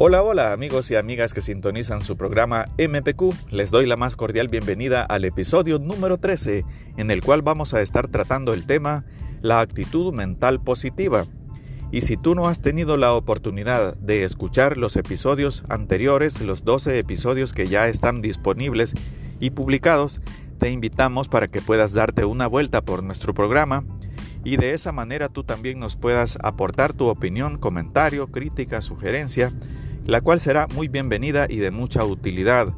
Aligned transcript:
Hola, 0.00 0.22
hola 0.22 0.52
amigos 0.52 0.92
y 0.92 0.94
amigas 0.94 1.34
que 1.34 1.42
sintonizan 1.42 2.02
su 2.02 2.16
programa 2.16 2.66
MPQ. 2.78 3.50
Les 3.50 3.72
doy 3.72 3.84
la 3.84 3.96
más 3.96 4.14
cordial 4.14 4.46
bienvenida 4.46 5.02
al 5.02 5.24
episodio 5.24 5.80
número 5.80 6.18
13, 6.18 6.64
en 6.96 7.10
el 7.10 7.20
cual 7.20 7.42
vamos 7.42 7.74
a 7.74 7.82
estar 7.82 8.06
tratando 8.06 8.54
el 8.54 8.64
tema 8.64 9.04
la 9.42 9.58
actitud 9.58 10.14
mental 10.14 10.60
positiva. 10.62 11.24
Y 11.90 12.02
si 12.02 12.16
tú 12.16 12.36
no 12.36 12.46
has 12.46 12.60
tenido 12.60 12.96
la 12.96 13.12
oportunidad 13.12 13.96
de 13.96 14.22
escuchar 14.22 14.76
los 14.76 14.94
episodios 14.94 15.64
anteriores, 15.68 16.40
los 16.42 16.62
12 16.62 16.96
episodios 16.96 17.52
que 17.52 17.66
ya 17.66 17.88
están 17.88 18.22
disponibles 18.22 18.94
y 19.40 19.50
publicados, 19.50 20.20
te 20.60 20.70
invitamos 20.70 21.26
para 21.26 21.48
que 21.48 21.60
puedas 21.60 21.92
darte 21.92 22.24
una 22.24 22.46
vuelta 22.46 22.82
por 22.82 23.02
nuestro 23.02 23.34
programa 23.34 23.82
y 24.44 24.58
de 24.58 24.74
esa 24.74 24.92
manera 24.92 25.28
tú 25.28 25.42
también 25.42 25.80
nos 25.80 25.96
puedas 25.96 26.38
aportar 26.40 26.92
tu 26.92 27.08
opinión, 27.08 27.58
comentario, 27.58 28.28
crítica, 28.28 28.80
sugerencia 28.80 29.52
la 30.08 30.22
cual 30.22 30.40
será 30.40 30.66
muy 30.68 30.88
bienvenida 30.88 31.46
y 31.50 31.58
de 31.58 31.70
mucha 31.70 32.02
utilidad. 32.02 32.72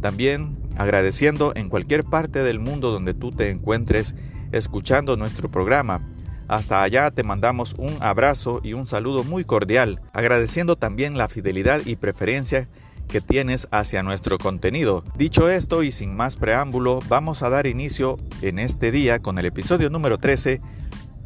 También 0.00 0.56
agradeciendo 0.76 1.52
en 1.54 1.68
cualquier 1.68 2.02
parte 2.02 2.42
del 2.42 2.58
mundo 2.58 2.90
donde 2.90 3.14
tú 3.14 3.30
te 3.30 3.50
encuentres 3.50 4.16
escuchando 4.50 5.16
nuestro 5.16 5.48
programa. 5.48 6.02
Hasta 6.48 6.82
allá 6.82 7.12
te 7.12 7.22
mandamos 7.22 7.76
un 7.78 7.96
abrazo 8.00 8.60
y 8.64 8.72
un 8.72 8.86
saludo 8.86 9.22
muy 9.22 9.44
cordial, 9.44 10.00
agradeciendo 10.12 10.74
también 10.74 11.16
la 11.16 11.28
fidelidad 11.28 11.82
y 11.86 11.94
preferencia 11.94 12.68
que 13.06 13.20
tienes 13.20 13.68
hacia 13.70 14.02
nuestro 14.02 14.38
contenido. 14.38 15.04
Dicho 15.16 15.48
esto 15.48 15.84
y 15.84 15.92
sin 15.92 16.16
más 16.16 16.34
preámbulo, 16.34 16.98
vamos 17.08 17.44
a 17.44 17.48
dar 17.48 17.68
inicio 17.68 18.18
en 18.40 18.58
este 18.58 18.90
día 18.90 19.20
con 19.20 19.38
el 19.38 19.46
episodio 19.46 19.88
número 19.88 20.18
13 20.18 20.60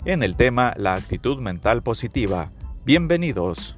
en 0.04 0.22
el 0.22 0.36
tema 0.36 0.74
La 0.76 0.94
actitud 0.94 1.40
mental 1.40 1.82
positiva. 1.82 2.52
Bienvenidos. 2.84 3.76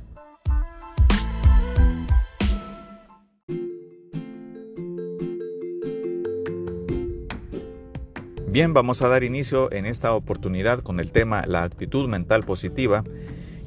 Bien, 8.50 8.72
vamos 8.72 9.02
a 9.02 9.08
dar 9.08 9.24
inicio 9.24 9.70
en 9.72 9.84
esta 9.84 10.14
oportunidad 10.14 10.78
con 10.78 11.00
el 11.00 11.12
tema 11.12 11.44
la 11.46 11.64
actitud 11.64 12.08
mental 12.08 12.44
positiva 12.44 13.04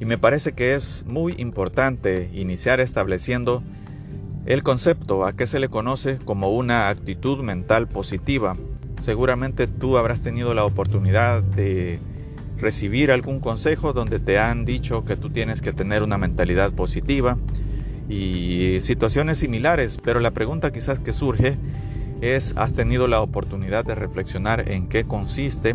y 0.00 0.06
me 0.06 0.18
parece 0.18 0.54
que 0.54 0.74
es 0.74 1.04
muy 1.06 1.36
importante 1.38 2.28
iniciar 2.32 2.80
estableciendo 2.80 3.62
el 4.44 4.64
concepto 4.64 5.24
a 5.24 5.34
que 5.34 5.46
se 5.46 5.60
le 5.60 5.68
conoce 5.68 6.18
como 6.24 6.50
una 6.50 6.88
actitud 6.88 7.44
mental 7.44 7.86
positiva. 7.86 8.56
Seguramente 8.98 9.68
tú 9.68 9.98
habrás 9.98 10.20
tenido 10.20 10.52
la 10.52 10.64
oportunidad 10.64 11.44
de 11.44 12.00
recibir 12.58 13.12
algún 13.12 13.38
consejo 13.38 13.92
donde 13.92 14.18
te 14.18 14.40
han 14.40 14.64
dicho 14.64 15.04
que 15.04 15.14
tú 15.14 15.30
tienes 15.30 15.62
que 15.62 15.72
tener 15.72 16.02
una 16.02 16.18
mentalidad 16.18 16.72
positiva 16.72 17.38
y 18.08 18.78
situaciones 18.80 19.38
similares, 19.38 19.98
pero 20.02 20.18
la 20.18 20.32
pregunta 20.32 20.72
quizás 20.72 20.98
que 20.98 21.12
surge 21.12 21.56
es, 22.22 22.54
has 22.56 22.72
tenido 22.72 23.08
la 23.08 23.20
oportunidad 23.20 23.84
de 23.84 23.94
reflexionar 23.94 24.70
en 24.70 24.88
qué 24.88 25.04
consiste 25.04 25.74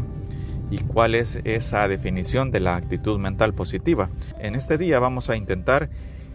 y 0.71 0.79
cuál 0.79 1.13
es 1.13 1.39
esa 1.43 1.87
definición 1.87 2.51
de 2.51 2.61
la 2.61 2.75
actitud 2.75 3.19
mental 3.19 3.53
positiva. 3.53 4.09
En 4.39 4.55
este 4.55 4.77
día 4.77 4.99
vamos 4.99 5.29
a 5.29 5.35
intentar 5.35 5.89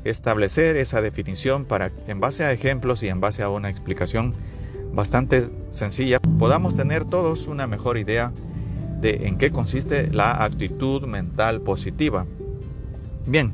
establecer 0.04 0.76
esa 0.76 1.00
definición 1.00 1.64
para, 1.64 1.90
en 2.06 2.20
base 2.20 2.44
a 2.44 2.52
ejemplos 2.52 3.02
y 3.02 3.08
en 3.08 3.20
base 3.20 3.42
a 3.42 3.48
una 3.48 3.70
explicación 3.70 4.34
bastante 4.92 5.48
sencilla, 5.70 6.20
podamos 6.38 6.76
tener 6.76 7.04
todos 7.04 7.46
una 7.46 7.66
mejor 7.66 7.96
idea 7.96 8.32
de 9.00 9.26
en 9.26 9.38
qué 9.38 9.50
consiste 9.50 10.08
la 10.12 10.44
actitud 10.44 11.06
mental 11.06 11.62
positiva. 11.62 12.26
Bien, 13.26 13.52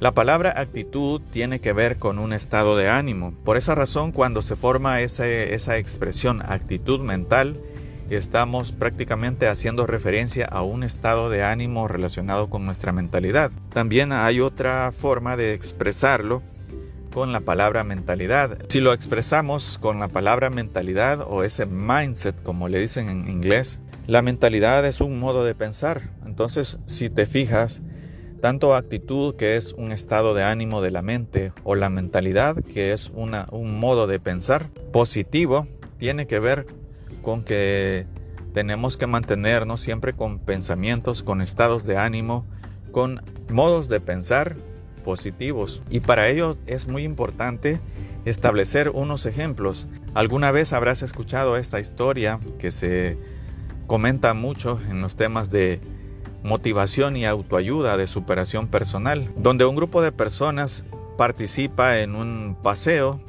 la 0.00 0.12
palabra 0.12 0.54
actitud 0.56 1.20
tiene 1.30 1.60
que 1.60 1.74
ver 1.74 1.98
con 1.98 2.18
un 2.18 2.32
estado 2.32 2.76
de 2.76 2.88
ánimo. 2.88 3.34
Por 3.44 3.58
esa 3.58 3.74
razón, 3.74 4.12
cuando 4.12 4.40
se 4.40 4.56
forma 4.56 5.02
esa 5.02 5.76
expresión 5.76 6.40
actitud 6.40 7.00
mental, 7.00 7.60
estamos 8.08 8.72
prácticamente 8.72 9.46
haciendo 9.46 9.86
referencia 9.86 10.46
a 10.46 10.62
un 10.62 10.84
estado 10.84 11.28
de 11.28 11.44
ánimo 11.44 11.86
relacionado 11.86 12.48
con 12.48 12.64
nuestra 12.64 12.92
mentalidad. 12.92 13.50
También 13.74 14.12
hay 14.12 14.40
otra 14.40 14.90
forma 14.90 15.36
de 15.36 15.52
expresarlo 15.52 16.42
con 17.12 17.32
la 17.32 17.40
palabra 17.40 17.84
mentalidad. 17.84 18.58
Si 18.68 18.80
lo 18.80 18.94
expresamos 18.94 19.76
con 19.78 20.00
la 20.00 20.08
palabra 20.08 20.48
mentalidad 20.48 21.20
o 21.28 21.44
ese 21.44 21.66
mindset, 21.66 22.42
como 22.42 22.68
le 22.68 22.80
dicen 22.80 23.10
en 23.10 23.28
inglés, 23.28 23.80
la 24.06 24.22
mentalidad 24.22 24.86
es 24.86 25.02
un 25.02 25.20
modo 25.20 25.44
de 25.44 25.54
pensar. 25.54 26.08
Entonces, 26.24 26.78
si 26.86 27.10
te 27.10 27.26
fijas, 27.26 27.82
tanto 28.40 28.74
actitud, 28.74 29.36
que 29.36 29.56
es 29.56 29.72
un 29.74 29.92
estado 29.92 30.34
de 30.34 30.42
ánimo 30.42 30.80
de 30.82 30.90
la 30.90 31.02
mente, 31.02 31.52
o 31.62 31.74
la 31.74 31.90
mentalidad, 31.90 32.56
que 32.56 32.92
es 32.92 33.10
un 33.10 33.78
modo 33.78 34.06
de 34.06 34.20
pensar 34.20 34.70
positivo, 34.92 35.66
tiene 35.98 36.26
que 36.26 36.38
ver 36.38 36.66
con 37.22 37.44
que 37.44 38.06
tenemos 38.52 38.96
que 38.96 39.06
mantenernos 39.06 39.80
siempre 39.80 40.12
con 40.12 40.38
pensamientos, 40.38 41.22
con 41.22 41.40
estados 41.40 41.84
de 41.84 41.96
ánimo, 41.96 42.46
con 42.90 43.22
modos 43.48 43.88
de 43.88 44.00
pensar 44.00 44.56
positivos. 45.04 45.82
Y 45.90 46.00
para 46.00 46.28
ello 46.28 46.56
es 46.66 46.88
muy 46.88 47.04
importante 47.04 47.80
establecer 48.24 48.90
unos 48.90 49.26
ejemplos. 49.26 49.88
Alguna 50.14 50.50
vez 50.50 50.72
habrás 50.72 51.02
escuchado 51.02 51.56
esta 51.56 51.80
historia 51.80 52.40
que 52.58 52.70
se 52.70 53.18
comenta 53.86 54.34
mucho 54.34 54.80
en 54.90 55.00
los 55.00 55.16
temas 55.16 55.50
de 55.50 55.80
motivación 56.42 57.16
y 57.16 57.26
autoayuda 57.26 57.96
de 57.96 58.06
superación 58.06 58.68
personal, 58.68 59.30
donde 59.36 59.64
un 59.64 59.76
grupo 59.76 60.02
de 60.02 60.12
personas 60.12 60.84
participa 61.16 61.98
en 61.98 62.14
un 62.14 62.56
paseo 62.62 63.20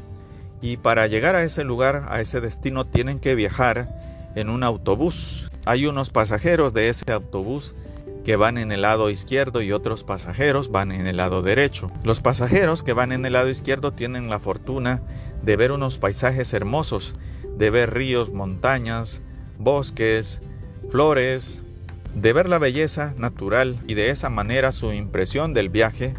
y 0.62 0.78
para 0.78 1.08
llegar 1.08 1.36
a 1.36 1.44
ese 1.44 1.64
lugar, 1.64 2.06
a 2.10 2.22
ese 2.22 2.40
destino, 2.40 2.86
tienen 2.86 3.20
que 3.20 3.36
viajar 3.36 3.90
en 4.36 4.50
un 4.50 4.64
autobús. 4.64 5.52
Hay 5.66 5.88
unos 5.88 6.12
pasajeros 6.12 6.74
de 6.74 6.90
ese 6.90 7.12
autobús 7.12 7.76
que 8.24 8.36
van 8.36 8.60
en 8.60 8.72
el 8.72 8.82
lado 8.82 9.10
izquierdo 9.10 9.62
y 9.64 9.72
otros 9.72 10.04
pasajeros 10.04 10.72
van 10.72 10.92
en 10.92 11.08
el 11.08 11.18
lado 11.18 11.42
derecho. 11.42 11.92
Los 12.04 12.22
pasajeros 12.22 12.84
que 12.84 12.94
van 12.94 13.12
en 13.12 13.26
el 13.26 13.34
lado 13.34 13.50
izquierdo 13.50 13.92
tienen 13.92 14.30
la 14.30 14.40
fortuna 14.40 15.02
de 15.42 15.56
ver 15.56 15.72
unos 15.72 15.98
paisajes 15.98 16.54
hermosos, 16.54 17.16
de 17.58 17.72
ver 17.72 17.94
ríos, 17.94 18.32
montañas, 18.32 19.22
bosques, 19.58 20.42
flores, 20.90 21.64
de 22.16 22.34
ver 22.34 22.50
la 22.50 22.60
belleza 22.60 23.14
natural 23.18 23.80
y 23.88 23.94
de 23.94 24.10
esa 24.10 24.30
manera 24.30 24.72
su 24.72 24.92
impresión 24.92 25.54
del 25.54 25.70
viaje 25.70 26.14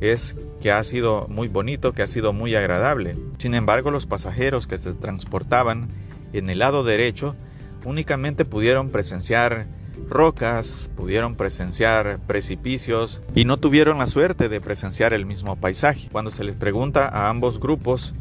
es 0.00 0.36
que 0.60 0.72
ha 0.72 0.82
sido 0.84 1.26
muy 1.28 1.48
bonito, 1.48 1.92
que 1.92 2.02
ha 2.02 2.06
sido 2.06 2.32
muy 2.32 2.54
agradable. 2.54 3.16
Sin 3.38 3.54
embargo, 3.54 3.90
los 3.90 4.06
pasajeros 4.06 4.66
que 4.66 4.78
se 4.78 4.94
transportaban 4.94 5.88
en 6.32 6.50
el 6.50 6.60
lado 6.60 6.84
derecho 6.84 7.36
únicamente 7.84 8.44
pudieron 8.44 8.90
presenciar 8.90 9.66
rocas, 10.08 10.90
pudieron 10.96 11.36
presenciar 11.36 12.20
precipicios 12.26 13.22
y 13.34 13.44
no 13.44 13.56
tuvieron 13.56 13.98
la 13.98 14.06
suerte 14.06 14.48
de 14.48 14.60
presenciar 14.60 15.12
el 15.12 15.26
mismo 15.26 15.56
paisaje. 15.56 16.08
Cuando 16.10 16.30
se 16.30 16.44
les 16.44 16.56
pregunta 16.56 17.08
a 17.08 17.28
ambos 17.28 17.58
grupos 17.60 18.14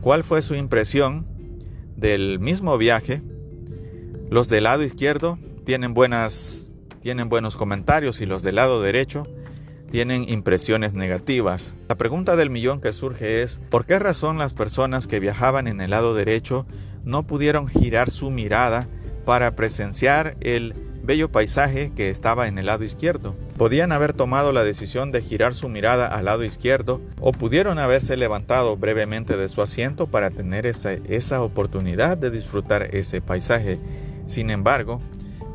cuál 0.00 0.24
fue 0.24 0.42
su 0.42 0.54
impresión 0.54 1.26
del 1.96 2.38
mismo 2.38 2.76
viaje, 2.78 3.20
los 4.30 4.48
del 4.48 4.64
lado 4.64 4.82
izquierdo 4.82 5.38
tienen, 5.70 5.94
buenas, 5.94 6.72
tienen 7.00 7.28
buenos 7.28 7.54
comentarios 7.54 8.20
y 8.20 8.26
los 8.26 8.42
del 8.42 8.56
lado 8.56 8.82
derecho 8.82 9.28
tienen 9.88 10.28
impresiones 10.28 10.94
negativas. 10.94 11.76
La 11.88 11.94
pregunta 11.94 12.34
del 12.34 12.50
millón 12.50 12.80
que 12.80 12.90
surge 12.90 13.42
es, 13.42 13.60
¿por 13.70 13.86
qué 13.86 14.00
razón 14.00 14.36
las 14.36 14.52
personas 14.52 15.06
que 15.06 15.20
viajaban 15.20 15.68
en 15.68 15.80
el 15.80 15.90
lado 15.90 16.12
derecho 16.12 16.66
no 17.04 17.24
pudieron 17.24 17.68
girar 17.68 18.10
su 18.10 18.32
mirada 18.32 18.88
para 19.24 19.54
presenciar 19.54 20.36
el 20.40 20.74
bello 21.04 21.30
paisaje 21.30 21.92
que 21.94 22.10
estaba 22.10 22.48
en 22.48 22.58
el 22.58 22.66
lado 22.66 22.82
izquierdo? 22.82 23.34
Podían 23.56 23.92
haber 23.92 24.12
tomado 24.12 24.52
la 24.52 24.64
decisión 24.64 25.12
de 25.12 25.22
girar 25.22 25.54
su 25.54 25.68
mirada 25.68 26.08
al 26.08 26.24
lado 26.24 26.42
izquierdo 26.42 27.00
o 27.20 27.30
pudieron 27.30 27.78
haberse 27.78 28.16
levantado 28.16 28.76
brevemente 28.76 29.36
de 29.36 29.48
su 29.48 29.62
asiento 29.62 30.08
para 30.08 30.32
tener 30.32 30.66
esa, 30.66 30.94
esa 30.94 31.40
oportunidad 31.42 32.18
de 32.18 32.32
disfrutar 32.32 32.92
ese 32.92 33.20
paisaje. 33.20 33.78
Sin 34.26 34.50
embargo, 34.50 35.00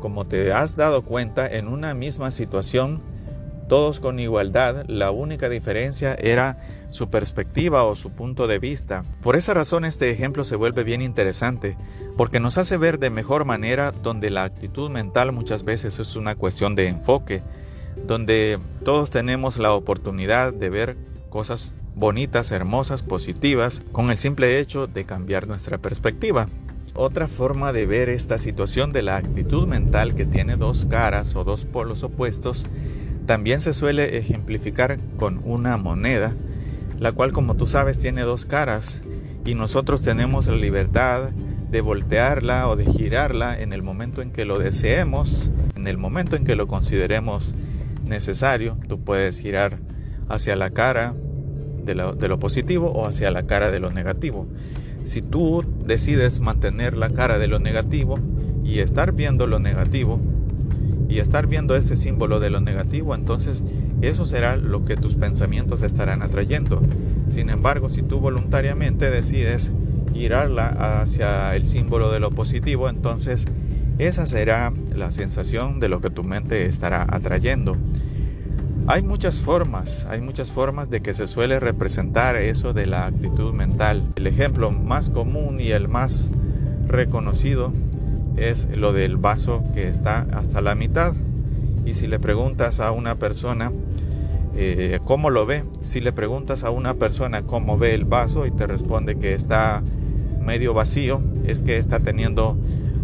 como 0.00 0.26
te 0.26 0.52
has 0.52 0.76
dado 0.76 1.02
cuenta, 1.02 1.46
en 1.46 1.68
una 1.68 1.94
misma 1.94 2.30
situación, 2.30 3.02
todos 3.68 3.98
con 3.98 4.20
igualdad, 4.20 4.84
la 4.86 5.10
única 5.10 5.48
diferencia 5.48 6.14
era 6.14 6.58
su 6.90 7.10
perspectiva 7.10 7.82
o 7.84 7.96
su 7.96 8.10
punto 8.10 8.46
de 8.46 8.58
vista. 8.58 9.04
Por 9.22 9.36
esa 9.36 9.54
razón 9.54 9.84
este 9.84 10.10
ejemplo 10.10 10.44
se 10.44 10.56
vuelve 10.56 10.84
bien 10.84 11.02
interesante, 11.02 11.76
porque 12.16 12.40
nos 12.40 12.58
hace 12.58 12.76
ver 12.76 12.98
de 12.98 13.10
mejor 13.10 13.44
manera 13.44 13.90
donde 13.90 14.30
la 14.30 14.44
actitud 14.44 14.88
mental 14.88 15.32
muchas 15.32 15.64
veces 15.64 15.98
es 15.98 16.14
una 16.16 16.36
cuestión 16.36 16.74
de 16.74 16.88
enfoque, 16.88 17.42
donde 18.06 18.58
todos 18.84 19.10
tenemos 19.10 19.58
la 19.58 19.72
oportunidad 19.72 20.52
de 20.52 20.70
ver 20.70 20.96
cosas 21.28 21.74
bonitas, 21.96 22.52
hermosas, 22.52 23.02
positivas, 23.02 23.82
con 23.90 24.10
el 24.10 24.18
simple 24.18 24.60
hecho 24.60 24.86
de 24.86 25.04
cambiar 25.04 25.48
nuestra 25.48 25.78
perspectiva. 25.78 26.46
Otra 26.96 27.28
forma 27.28 27.72
de 27.72 27.86
ver 27.86 28.08
esta 28.08 28.38
situación 28.38 28.92
de 28.92 29.02
la 29.02 29.16
actitud 29.16 29.66
mental 29.66 30.14
que 30.14 30.24
tiene 30.24 30.56
dos 30.56 30.86
caras 30.86 31.36
o 31.36 31.44
dos 31.44 31.64
polos 31.64 32.02
opuestos 32.02 32.66
también 33.26 33.60
se 33.60 33.74
suele 33.74 34.18
ejemplificar 34.18 34.98
con 35.16 35.40
una 35.44 35.76
moneda 35.76 36.34
la 36.98 37.12
cual 37.12 37.32
como 37.32 37.54
tú 37.54 37.66
sabes 37.66 37.98
tiene 37.98 38.22
dos 38.22 38.44
caras 38.44 39.02
y 39.44 39.54
nosotros 39.54 40.02
tenemos 40.02 40.46
la 40.46 40.56
libertad 40.56 41.30
de 41.70 41.80
voltearla 41.80 42.68
o 42.68 42.76
de 42.76 42.86
girarla 42.86 43.58
en 43.60 43.72
el 43.72 43.82
momento 43.82 44.22
en 44.22 44.30
que 44.30 44.44
lo 44.44 44.58
deseemos, 44.58 45.50
en 45.74 45.86
el 45.86 45.98
momento 45.98 46.36
en 46.36 46.44
que 46.44 46.56
lo 46.56 46.66
consideremos 46.66 47.54
necesario. 48.04 48.78
Tú 48.88 49.00
puedes 49.00 49.38
girar 49.40 49.78
hacia 50.28 50.56
la 50.56 50.70
cara 50.70 51.14
de 51.84 51.94
lo, 51.94 52.38
positivo 52.40 52.90
o 52.90 53.06
hacia 53.06 53.30
la 53.30 53.46
cara 53.46 53.70
de 53.70 53.78
lo 53.78 53.90
negativo. 53.90 54.46
Si 55.06 55.22
tú 55.22 55.64
decides 55.84 56.40
mantener 56.40 56.96
la 56.96 57.10
cara 57.10 57.38
de 57.38 57.46
lo 57.46 57.60
negativo 57.60 58.18
y 58.64 58.80
estar 58.80 59.12
viendo 59.12 59.46
lo 59.46 59.60
negativo, 59.60 60.20
y 61.08 61.20
estar 61.20 61.46
viendo 61.46 61.76
ese 61.76 61.96
símbolo 61.96 62.40
de 62.40 62.50
lo 62.50 62.60
negativo, 62.60 63.14
entonces 63.14 63.62
eso 64.02 64.26
será 64.26 64.56
lo 64.56 64.84
que 64.84 64.96
tus 64.96 65.14
pensamientos 65.14 65.82
estarán 65.82 66.22
atrayendo. 66.22 66.82
Sin 67.28 67.48
embargo, 67.48 67.88
si 67.88 68.02
tú 68.02 68.18
voluntariamente 68.18 69.08
decides 69.08 69.70
girarla 70.12 71.00
hacia 71.00 71.54
el 71.54 71.64
símbolo 71.64 72.10
de 72.10 72.18
lo 72.18 72.32
positivo, 72.32 72.88
entonces 72.88 73.46
esa 73.98 74.26
será 74.26 74.72
la 74.94 75.12
sensación 75.12 75.78
de 75.78 75.88
lo 75.88 76.00
que 76.00 76.10
tu 76.10 76.24
mente 76.24 76.66
estará 76.66 77.06
atrayendo. 77.08 77.76
Hay 78.88 79.02
muchas 79.02 79.40
formas, 79.40 80.06
hay 80.08 80.20
muchas 80.20 80.52
formas 80.52 80.88
de 80.90 81.00
que 81.00 81.12
se 81.12 81.26
suele 81.26 81.58
representar 81.58 82.36
eso 82.36 82.72
de 82.72 82.86
la 82.86 83.06
actitud 83.06 83.52
mental. 83.52 84.12
El 84.14 84.28
ejemplo 84.28 84.70
más 84.70 85.10
común 85.10 85.58
y 85.58 85.70
el 85.70 85.88
más 85.88 86.30
reconocido 86.86 87.72
es 88.36 88.68
lo 88.76 88.92
del 88.92 89.16
vaso 89.16 89.64
que 89.74 89.88
está 89.88 90.28
hasta 90.32 90.60
la 90.60 90.76
mitad. 90.76 91.14
Y 91.84 91.94
si 91.94 92.06
le 92.06 92.20
preguntas 92.20 92.78
a 92.78 92.92
una 92.92 93.16
persona 93.16 93.72
eh, 94.54 95.00
cómo 95.04 95.30
lo 95.30 95.46
ve, 95.46 95.64
si 95.82 96.00
le 96.00 96.12
preguntas 96.12 96.62
a 96.62 96.70
una 96.70 96.94
persona 96.94 97.42
cómo 97.42 97.78
ve 97.78 97.92
el 97.92 98.04
vaso 98.04 98.46
y 98.46 98.52
te 98.52 98.68
responde 98.68 99.18
que 99.18 99.34
está 99.34 99.82
medio 100.40 100.74
vacío, 100.74 101.20
es 101.44 101.62
que 101.62 101.78
está 101.78 101.98
teniendo 101.98 102.56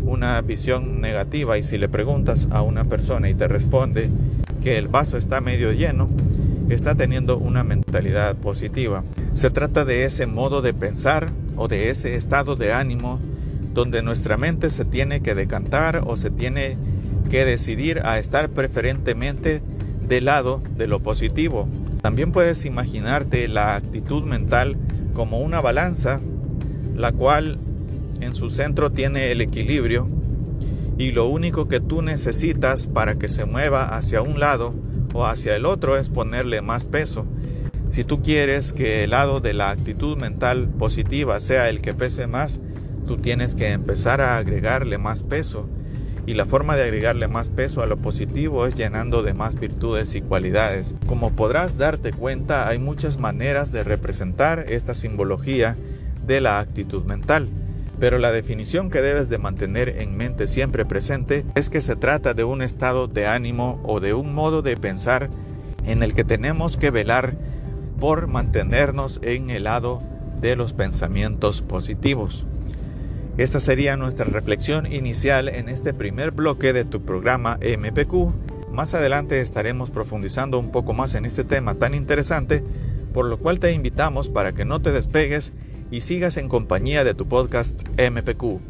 una 0.04 0.40
visión 0.42 1.00
negativa. 1.00 1.58
Y 1.58 1.64
si 1.64 1.76
le 1.76 1.88
preguntas 1.88 2.46
a 2.52 2.62
una 2.62 2.84
persona 2.84 3.28
y 3.28 3.34
te 3.34 3.48
responde 3.48 4.10
que 4.62 4.78
el 4.78 4.88
vaso 4.88 5.16
está 5.16 5.40
medio 5.40 5.72
lleno, 5.72 6.08
está 6.68 6.94
teniendo 6.94 7.36
una 7.36 7.64
mentalidad 7.64 8.36
positiva. 8.36 9.04
Se 9.34 9.50
trata 9.50 9.84
de 9.84 10.04
ese 10.04 10.26
modo 10.26 10.62
de 10.62 10.72
pensar 10.72 11.30
o 11.56 11.68
de 11.68 11.90
ese 11.90 12.14
estado 12.14 12.56
de 12.56 12.72
ánimo 12.72 13.20
donde 13.74 14.02
nuestra 14.02 14.36
mente 14.36 14.70
se 14.70 14.84
tiene 14.84 15.20
que 15.20 15.34
decantar 15.34 16.02
o 16.06 16.16
se 16.16 16.30
tiene 16.30 16.76
que 17.30 17.44
decidir 17.44 18.02
a 18.04 18.18
estar 18.18 18.50
preferentemente 18.50 19.62
del 20.06 20.26
lado 20.26 20.62
de 20.76 20.86
lo 20.86 21.00
positivo. 21.00 21.68
También 22.02 22.32
puedes 22.32 22.64
imaginarte 22.64 23.48
la 23.48 23.74
actitud 23.76 24.24
mental 24.24 24.76
como 25.14 25.40
una 25.40 25.60
balanza, 25.60 26.20
la 26.96 27.12
cual 27.12 27.58
en 28.20 28.34
su 28.34 28.50
centro 28.50 28.90
tiene 28.90 29.30
el 29.30 29.40
equilibrio 29.40 30.08
y 30.98 31.12
lo 31.12 31.26
único 31.26 31.68
que 31.68 31.80
tú 31.80 32.02
necesitas 32.02 32.86
para 32.86 33.16
que 33.16 33.28
se 33.28 33.44
mueva 33.44 33.96
hacia 33.96 34.22
un 34.22 34.40
lado 34.40 34.74
o 35.12 35.26
hacia 35.26 35.56
el 35.56 35.66
otro 35.66 35.96
es 35.96 36.08
ponerle 36.08 36.62
más 36.62 36.84
peso. 36.84 37.26
Si 37.90 38.04
tú 38.04 38.22
quieres 38.22 38.72
que 38.72 39.04
el 39.04 39.10
lado 39.10 39.40
de 39.40 39.52
la 39.52 39.70
actitud 39.70 40.16
mental 40.16 40.68
positiva 40.68 41.40
sea 41.40 41.68
el 41.68 41.82
que 41.82 41.92
pese 41.92 42.26
más, 42.26 42.60
tú 43.06 43.18
tienes 43.18 43.54
que 43.54 43.70
empezar 43.70 44.20
a 44.20 44.38
agregarle 44.38 44.98
más 44.98 45.22
peso. 45.22 45.68
Y 46.24 46.34
la 46.34 46.46
forma 46.46 46.76
de 46.76 46.84
agregarle 46.84 47.26
más 47.26 47.50
peso 47.50 47.82
a 47.82 47.86
lo 47.86 47.96
positivo 47.96 48.64
es 48.64 48.74
llenando 48.74 49.22
de 49.22 49.34
más 49.34 49.58
virtudes 49.58 50.14
y 50.14 50.22
cualidades. 50.22 50.94
Como 51.06 51.32
podrás 51.32 51.76
darte 51.76 52.12
cuenta, 52.12 52.68
hay 52.68 52.78
muchas 52.78 53.18
maneras 53.18 53.72
de 53.72 53.82
representar 53.82 54.66
esta 54.68 54.94
simbología 54.94 55.76
de 56.26 56.40
la 56.40 56.60
actitud 56.60 57.04
mental. 57.04 57.48
Pero 57.98 58.18
la 58.18 58.32
definición 58.32 58.90
que 58.90 59.00
debes 59.00 59.28
de 59.28 59.38
mantener 59.38 60.00
en 60.00 60.16
mente 60.16 60.46
siempre 60.46 60.84
presente 60.84 61.44
es 61.54 61.70
que 61.70 61.80
se 61.80 61.96
trata 61.96 62.34
de 62.34 62.44
un 62.44 62.62
estado 62.62 63.06
de 63.06 63.26
ánimo 63.26 63.80
o 63.84 64.00
de 64.00 64.14
un 64.14 64.34
modo 64.34 64.62
de 64.62 64.76
pensar 64.76 65.30
en 65.84 66.02
el 66.02 66.14
que 66.14 66.24
tenemos 66.24 66.76
que 66.76 66.90
velar 66.90 67.36
por 68.00 68.26
mantenernos 68.26 69.20
en 69.22 69.50
el 69.50 69.64
lado 69.64 70.02
de 70.40 70.56
los 70.56 70.72
pensamientos 70.72 71.62
positivos. 71.62 72.46
Esta 73.38 73.60
sería 73.60 73.96
nuestra 73.96 74.26
reflexión 74.26 74.92
inicial 74.92 75.48
en 75.48 75.68
este 75.68 75.94
primer 75.94 76.32
bloque 76.32 76.72
de 76.72 76.84
tu 76.84 77.02
programa 77.02 77.58
MPQ. 77.62 78.70
Más 78.70 78.92
adelante 78.92 79.40
estaremos 79.40 79.90
profundizando 79.90 80.58
un 80.58 80.70
poco 80.70 80.92
más 80.92 81.14
en 81.14 81.24
este 81.24 81.44
tema 81.44 81.76
tan 81.76 81.94
interesante, 81.94 82.62
por 83.14 83.26
lo 83.26 83.38
cual 83.38 83.58
te 83.58 83.72
invitamos 83.72 84.28
para 84.28 84.52
que 84.52 84.64
no 84.64 84.82
te 84.82 84.90
despegues 84.90 85.52
y 85.92 86.00
sigas 86.00 86.38
en 86.38 86.48
compañía 86.48 87.04
de 87.04 87.12
tu 87.12 87.28
podcast 87.28 87.86
MPQ. 87.98 88.60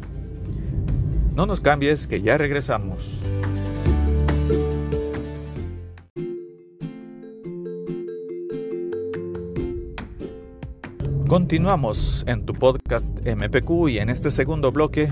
No 1.33 1.45
nos 1.45 1.61
cambies 1.61 2.05
que 2.05 2.21
ya 2.21 2.37
regresamos. 2.37 3.21
Continuamos 11.27 12.25
en 12.27 12.45
tu 12.45 12.53
podcast 12.53 13.25
MPQ 13.25 13.89
y 13.89 13.99
en 13.99 14.09
este 14.09 14.29
segundo 14.29 14.73
bloque 14.73 15.11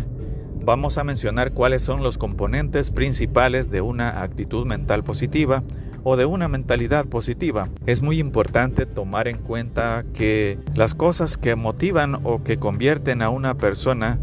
vamos 0.63 0.97
a 0.97 1.05
mencionar 1.05 1.53
cuáles 1.53 1.81
son 1.81 2.03
los 2.03 2.17
componentes 2.17 2.91
principales 2.91 3.71
de 3.71 3.79
una 3.79 4.21
actitud 4.21 4.67
mental 4.67 5.05
positiva 5.05 5.63
o 6.03 6.17
de 6.17 6.25
una 6.25 6.47
mentalidad 6.47 7.05
positiva. 7.05 7.67
Es 7.85 8.01
muy 8.01 8.19
importante 8.19 8.85
tomar 8.85 9.27
en 9.27 9.37
cuenta 9.37 10.03
que 10.13 10.57
las 10.75 10.93
cosas 10.93 11.37
que 11.37 11.55
motivan 11.55 12.19
o 12.23 12.43
que 12.43 12.57
convierten 12.57 13.21
a 13.21 13.29
una 13.29 13.55
persona 13.55 14.19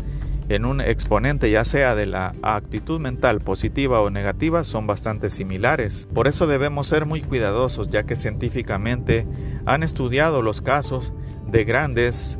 en 0.48 0.64
un 0.64 0.80
exponente 0.80 1.50
ya 1.50 1.64
sea 1.64 1.94
de 1.94 2.06
la 2.06 2.34
actitud 2.42 3.00
mental 3.00 3.40
positiva 3.40 4.00
o 4.00 4.10
negativa 4.10 4.64
son 4.64 4.86
bastante 4.86 5.28
similares. 5.30 6.08
Por 6.14 6.26
eso 6.26 6.46
debemos 6.46 6.88
ser 6.88 7.04
muy 7.04 7.20
cuidadosos 7.20 7.90
ya 7.90 8.04
que 8.04 8.16
científicamente 8.16 9.26
han 9.66 9.82
estudiado 9.82 10.42
los 10.42 10.62
casos 10.62 11.12
de 11.46 11.64
grandes 11.64 12.38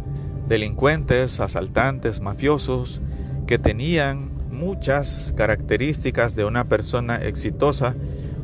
delincuentes, 0.49 1.41
asaltantes, 1.41 2.23
mafiosos, 2.23 3.03
que 3.47 3.59
tenían 3.59 4.31
muchas 4.51 5.35
características 5.37 6.35
de 6.35 6.45
una 6.45 6.65
persona 6.65 7.17
exitosa 7.17 7.95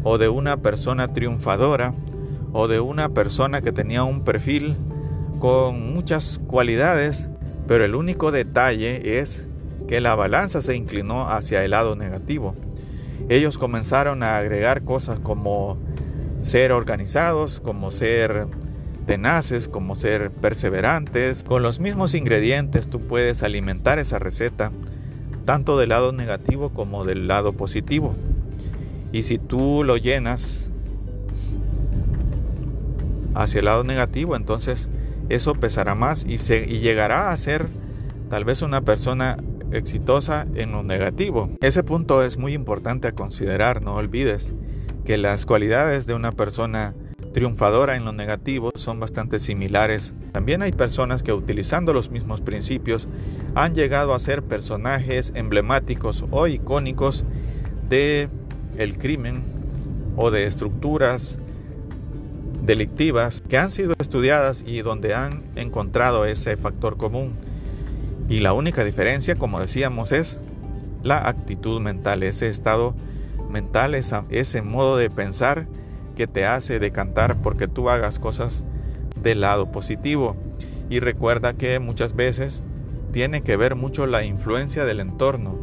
o 0.04 0.18
de 0.18 0.28
una 0.28 0.58
persona 0.58 1.12
triunfadora 1.12 1.94
o 2.52 2.68
de 2.68 2.78
una 2.78 3.08
persona 3.08 3.62
que 3.62 3.72
tenía 3.72 4.04
un 4.04 4.22
perfil 4.22 4.76
con 5.40 5.92
muchas 5.92 6.40
cualidades, 6.46 7.30
pero 7.66 7.84
el 7.84 7.94
único 7.94 8.30
detalle 8.30 9.18
es 9.18 9.48
que 9.88 10.00
la 10.00 10.14
balanza 10.14 10.62
se 10.62 10.76
inclinó 10.76 11.28
hacia 11.28 11.64
el 11.64 11.72
lado 11.72 11.96
negativo. 11.96 12.54
Ellos 13.28 13.58
comenzaron 13.58 14.22
a 14.22 14.36
agregar 14.36 14.84
cosas 14.84 15.18
como 15.18 15.78
ser 16.40 16.72
organizados, 16.72 17.58
como 17.60 17.90
ser 17.90 18.46
tenaces, 19.06 19.68
como 19.68 19.96
ser 19.96 20.30
perseverantes. 20.30 21.42
Con 21.44 21.62
los 21.62 21.80
mismos 21.80 22.14
ingredientes 22.14 22.88
tú 22.88 23.00
puedes 23.00 23.42
alimentar 23.42 23.98
esa 23.98 24.18
receta, 24.18 24.70
tanto 25.44 25.78
del 25.78 25.90
lado 25.90 26.12
negativo 26.12 26.70
como 26.70 27.04
del 27.04 27.26
lado 27.26 27.52
positivo. 27.52 28.14
Y 29.14 29.22
si 29.22 29.38
tú 29.38 29.84
lo 29.84 29.96
llenas 29.96 30.72
hacia 33.32 33.60
el 33.60 33.66
lado 33.66 33.84
negativo, 33.84 34.34
entonces 34.34 34.90
eso 35.28 35.54
pesará 35.54 35.94
más 35.94 36.26
y, 36.26 36.38
se, 36.38 36.68
y 36.68 36.80
llegará 36.80 37.30
a 37.30 37.36
ser 37.36 37.68
tal 38.28 38.44
vez 38.44 38.60
una 38.60 38.80
persona 38.80 39.36
exitosa 39.70 40.48
en 40.56 40.72
lo 40.72 40.82
negativo. 40.82 41.48
Ese 41.60 41.84
punto 41.84 42.24
es 42.24 42.38
muy 42.38 42.54
importante 42.54 43.06
a 43.06 43.12
considerar, 43.12 43.82
no 43.82 43.94
olvides 43.94 44.52
que 45.04 45.16
las 45.16 45.46
cualidades 45.46 46.06
de 46.06 46.14
una 46.14 46.32
persona 46.32 46.92
triunfadora 47.32 47.94
en 47.94 48.04
lo 48.04 48.12
negativo 48.12 48.72
son 48.74 48.98
bastante 48.98 49.38
similares. 49.38 50.12
También 50.32 50.60
hay 50.60 50.72
personas 50.72 51.22
que 51.22 51.32
utilizando 51.32 51.92
los 51.92 52.10
mismos 52.10 52.40
principios 52.40 53.06
han 53.54 53.76
llegado 53.76 54.12
a 54.12 54.18
ser 54.18 54.42
personajes 54.42 55.30
emblemáticos 55.36 56.24
o 56.32 56.48
icónicos 56.48 57.24
de 57.88 58.28
el 58.78 58.98
crimen 58.98 59.42
o 60.16 60.30
de 60.30 60.44
estructuras 60.44 61.38
delictivas 62.62 63.42
que 63.48 63.58
han 63.58 63.70
sido 63.70 63.94
estudiadas 63.98 64.64
y 64.66 64.82
donde 64.82 65.14
han 65.14 65.42
encontrado 65.54 66.24
ese 66.24 66.56
factor 66.56 66.96
común. 66.96 67.34
Y 68.28 68.40
la 68.40 68.52
única 68.52 68.84
diferencia, 68.84 69.36
como 69.36 69.60
decíamos, 69.60 70.12
es 70.12 70.40
la 71.02 71.28
actitud 71.28 71.80
mental, 71.80 72.22
ese 72.22 72.48
estado 72.48 72.94
mental, 73.50 73.94
ese 73.94 74.62
modo 74.62 74.96
de 74.96 75.10
pensar 75.10 75.66
que 76.16 76.26
te 76.26 76.46
hace 76.46 76.78
decantar 76.78 77.36
porque 77.42 77.68
tú 77.68 77.90
hagas 77.90 78.18
cosas 78.18 78.64
del 79.22 79.42
lado 79.42 79.70
positivo. 79.70 80.36
Y 80.88 81.00
recuerda 81.00 81.54
que 81.54 81.78
muchas 81.78 82.14
veces 82.14 82.62
tiene 83.12 83.42
que 83.42 83.56
ver 83.56 83.74
mucho 83.74 84.06
la 84.06 84.24
influencia 84.24 84.84
del 84.84 85.00
entorno. 85.00 85.58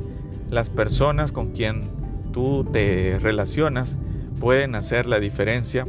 Las 0.50 0.70
personas 0.70 1.32
con 1.32 1.52
quien 1.52 1.90
tú 2.32 2.66
te 2.72 3.20
relacionas 3.20 3.98
pueden 4.40 4.76
hacer 4.76 5.06
la 5.06 5.20
diferencia 5.20 5.86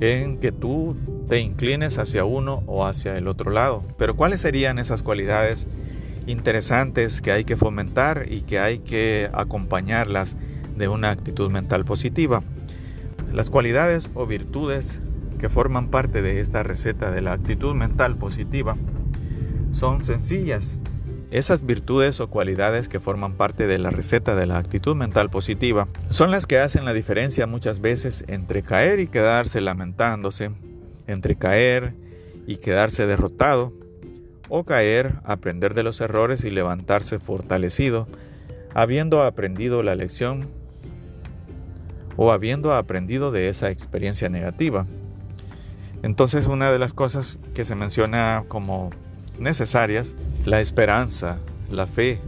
en 0.00 0.38
que 0.38 0.50
tú 0.50 0.96
te 1.28 1.40
inclines 1.40 1.98
hacia 1.98 2.24
uno 2.24 2.64
o 2.66 2.84
hacia 2.84 3.16
el 3.16 3.28
otro 3.28 3.50
lado. 3.50 3.82
Pero 3.98 4.16
¿cuáles 4.16 4.40
serían 4.40 4.78
esas 4.78 5.02
cualidades 5.02 5.66
interesantes 6.26 7.20
que 7.20 7.32
hay 7.32 7.44
que 7.44 7.56
fomentar 7.56 8.26
y 8.28 8.42
que 8.42 8.58
hay 8.58 8.78
que 8.80 9.30
acompañarlas 9.32 10.36
de 10.76 10.88
una 10.88 11.10
actitud 11.10 11.50
mental 11.50 11.84
positiva? 11.84 12.42
Las 13.32 13.50
cualidades 13.50 14.10
o 14.14 14.26
virtudes 14.26 15.00
que 15.38 15.48
forman 15.48 15.88
parte 15.88 16.22
de 16.22 16.40
esta 16.40 16.62
receta 16.62 17.10
de 17.10 17.20
la 17.20 17.32
actitud 17.32 17.74
mental 17.74 18.16
positiva 18.16 18.76
son 19.70 20.04
sencillas. 20.04 20.80
Esas 21.32 21.64
virtudes 21.64 22.20
o 22.20 22.28
cualidades 22.28 22.90
que 22.90 23.00
forman 23.00 23.32
parte 23.32 23.66
de 23.66 23.78
la 23.78 23.88
receta 23.88 24.36
de 24.36 24.44
la 24.44 24.58
actitud 24.58 24.94
mental 24.94 25.30
positiva 25.30 25.88
son 26.10 26.30
las 26.30 26.46
que 26.46 26.58
hacen 26.58 26.84
la 26.84 26.92
diferencia 26.92 27.46
muchas 27.46 27.80
veces 27.80 28.22
entre 28.28 28.62
caer 28.62 29.00
y 29.00 29.06
quedarse 29.06 29.62
lamentándose, 29.62 30.50
entre 31.06 31.36
caer 31.36 31.94
y 32.46 32.56
quedarse 32.56 33.06
derrotado, 33.06 33.72
o 34.50 34.64
caer, 34.64 35.20
aprender 35.24 35.72
de 35.72 35.82
los 35.82 36.02
errores 36.02 36.44
y 36.44 36.50
levantarse 36.50 37.18
fortalecido, 37.18 38.08
habiendo 38.74 39.22
aprendido 39.22 39.82
la 39.82 39.94
lección 39.94 40.50
o 42.18 42.30
habiendo 42.30 42.74
aprendido 42.74 43.32
de 43.32 43.48
esa 43.48 43.70
experiencia 43.70 44.28
negativa. 44.28 44.84
Entonces 46.02 46.46
una 46.46 46.70
de 46.70 46.78
las 46.78 46.92
cosas 46.92 47.38
que 47.54 47.64
se 47.64 47.74
menciona 47.74 48.44
como 48.48 48.90
necesarias, 49.38 50.14
la 50.44 50.60
esperanza, 50.60 51.38
la 51.70 51.86
fe, 51.86 52.20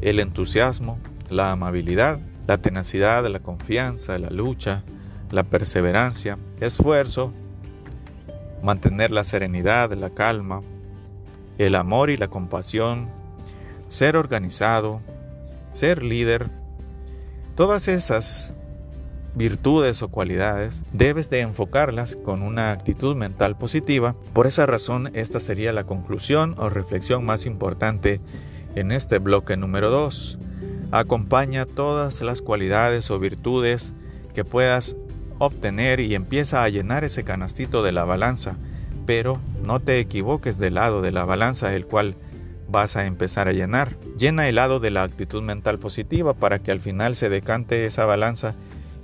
el 0.00 0.20
entusiasmo, 0.20 0.98
la 1.30 1.52
amabilidad, 1.52 2.20
la 2.46 2.58
tenacidad, 2.58 3.26
la 3.26 3.40
confianza, 3.40 4.18
la 4.18 4.30
lucha, 4.30 4.82
la 5.30 5.44
perseverancia, 5.44 6.38
esfuerzo, 6.60 7.32
mantener 8.62 9.10
la 9.10 9.24
serenidad, 9.24 9.92
la 9.92 10.10
calma, 10.10 10.60
el 11.58 11.74
amor 11.74 12.10
y 12.10 12.16
la 12.16 12.28
compasión, 12.28 13.08
ser 13.88 14.16
organizado, 14.16 15.00
ser 15.70 16.02
líder, 16.02 16.50
todas 17.54 17.88
esas 17.88 18.54
virtudes 19.34 20.02
o 20.02 20.08
cualidades, 20.08 20.84
debes 20.92 21.28
de 21.30 21.40
enfocarlas 21.40 22.16
con 22.16 22.42
una 22.42 22.70
actitud 22.70 23.16
mental 23.16 23.56
positiva. 23.56 24.14
Por 24.32 24.46
esa 24.46 24.66
razón, 24.66 25.10
esta 25.14 25.40
sería 25.40 25.72
la 25.72 25.84
conclusión 25.84 26.54
o 26.58 26.70
reflexión 26.70 27.24
más 27.24 27.46
importante 27.46 28.20
en 28.74 28.92
este 28.92 29.18
bloque 29.18 29.56
número 29.56 29.90
2. 29.90 30.38
Acompaña 30.92 31.66
todas 31.66 32.20
las 32.22 32.42
cualidades 32.42 33.10
o 33.10 33.18
virtudes 33.18 33.94
que 34.34 34.44
puedas 34.44 34.96
obtener 35.38 36.00
y 36.00 36.14
empieza 36.14 36.62
a 36.62 36.68
llenar 36.68 37.04
ese 37.04 37.24
canastito 37.24 37.82
de 37.82 37.92
la 37.92 38.04
balanza, 38.04 38.56
pero 39.06 39.40
no 39.64 39.80
te 39.80 39.98
equivoques 39.98 40.58
del 40.58 40.74
lado 40.74 41.02
de 41.02 41.10
la 41.10 41.24
balanza 41.24 41.74
el 41.74 41.86
cual 41.86 42.16
vas 42.68 42.96
a 42.96 43.06
empezar 43.06 43.48
a 43.48 43.52
llenar. 43.52 43.96
Llena 44.16 44.48
el 44.48 44.56
lado 44.56 44.80
de 44.80 44.90
la 44.90 45.02
actitud 45.02 45.42
mental 45.42 45.78
positiva 45.78 46.34
para 46.34 46.60
que 46.60 46.70
al 46.70 46.80
final 46.80 47.14
se 47.14 47.28
decante 47.28 47.84
esa 47.84 48.06
balanza 48.06 48.54